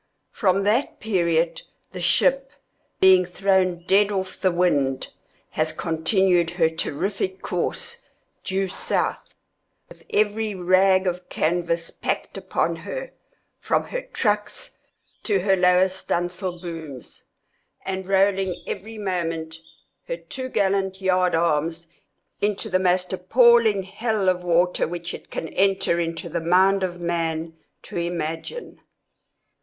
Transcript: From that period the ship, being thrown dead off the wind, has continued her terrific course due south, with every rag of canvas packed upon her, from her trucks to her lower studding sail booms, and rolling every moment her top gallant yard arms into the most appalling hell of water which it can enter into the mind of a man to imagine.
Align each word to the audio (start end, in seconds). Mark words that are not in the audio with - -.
From 0.31 0.63
that 0.63 0.99
period 0.99 1.61
the 1.91 2.01
ship, 2.01 2.49
being 2.99 3.23
thrown 3.23 3.83
dead 3.85 4.11
off 4.11 4.41
the 4.41 4.51
wind, 4.51 5.09
has 5.51 5.71
continued 5.71 6.49
her 6.57 6.71
terrific 6.71 7.43
course 7.43 8.01
due 8.43 8.67
south, 8.67 9.35
with 9.89 10.03
every 10.09 10.55
rag 10.55 11.05
of 11.05 11.29
canvas 11.29 11.91
packed 11.91 12.35
upon 12.35 12.77
her, 12.77 13.11
from 13.59 13.83
her 13.89 14.01
trucks 14.01 14.79
to 15.21 15.41
her 15.41 15.55
lower 15.55 15.87
studding 15.87 16.29
sail 16.29 16.59
booms, 16.59 17.25
and 17.85 18.07
rolling 18.07 18.55
every 18.65 18.97
moment 18.97 19.57
her 20.07 20.17
top 20.17 20.53
gallant 20.53 20.99
yard 20.99 21.35
arms 21.35 21.89
into 22.41 22.71
the 22.71 22.79
most 22.79 23.13
appalling 23.13 23.83
hell 23.83 24.29
of 24.29 24.43
water 24.43 24.87
which 24.87 25.13
it 25.13 25.29
can 25.29 25.47
enter 25.49 25.99
into 25.99 26.27
the 26.27 26.41
mind 26.41 26.81
of 26.81 26.95
a 26.95 26.99
man 27.05 27.55
to 27.83 27.97
imagine. 27.97 28.81